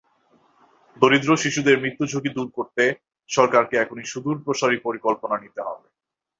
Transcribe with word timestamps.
দরিদ্র 0.97 1.29
শিশুদের 1.37 1.77
মৃত্যুঝুঁকি 1.79 2.29
দূর 2.33 2.47
করতে 2.57 2.83
সরকারকে 3.29 3.75
এখনই 3.77 4.05
সুদূরপ্রসারী 4.11 4.77
পরিকল্পনা 4.85 5.35
নিতে 5.37 5.61
হবে। 5.67 5.87